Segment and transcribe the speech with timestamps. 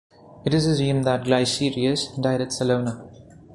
[0.47, 3.07] It is assumed that Glycerius died at Salona.